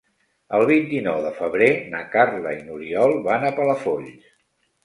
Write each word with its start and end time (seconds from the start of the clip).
El 0.59 0.63
vint-i-nou 0.69 1.19
de 1.25 1.33
febrer 1.41 1.69
na 1.93 2.01
Carla 2.15 2.57
i 2.57 2.65
n'Oriol 2.71 3.15
van 3.31 3.47
a 3.51 3.55
Palafolls. 3.61 4.29